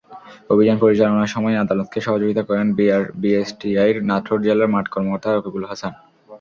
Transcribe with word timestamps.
অভিযান 0.49 0.77
পরিচালনার 0.83 1.33
সময় 1.35 1.55
আদালতকে 1.57 1.99
সহযোগিতা 2.01 2.43
করেন 2.49 2.67
বিএসটিআইর 3.21 3.97
নাটোর 4.09 4.39
জেলার 4.45 4.71
মাঠ 4.73 4.85
কর্মকর্তা 4.93 5.29
রকিবুল 5.29 5.65
হাসান। 5.71 5.93